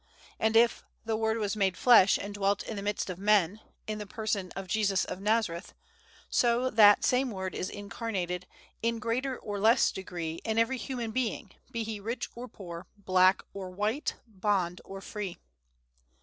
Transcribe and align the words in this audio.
And 0.39 0.55
if 0.55 0.83
"the 1.05 1.15
Word 1.15 1.37
was 1.37 1.55
made 1.55 1.77
flesh, 1.77 2.17
and 2.17 2.33
dwelt 2.33 2.63
in 2.63 2.75
the 2.75 2.81
midst 2.81 3.07
of 3.07 3.19
men," 3.19 3.59
in 3.85 3.99
the 3.99 4.07
person 4.07 4.51
of 4.55 4.65
Jesus 4.67 5.05
of 5.05 5.21
Nazareth, 5.21 5.75
so 6.27 6.71
that 6.71 7.03
same 7.03 7.29
Word 7.29 7.53
is 7.53 7.69
incarnated, 7.69 8.47
in 8.81 8.97
greater 8.97 9.37
or 9.37 9.59
less 9.59 9.91
degree, 9.91 10.41
in 10.43 10.57
every 10.57 10.79
human 10.79 11.11
being, 11.11 11.51
be 11.69 11.83
he 11.83 11.99
rich 11.99 12.29
or 12.33 12.47
poor, 12.47 12.87
black 12.97 13.43
or 13.53 13.69
white, 13.69 14.15
bond 14.25 14.81
or 14.83 15.01
free. 15.01 15.37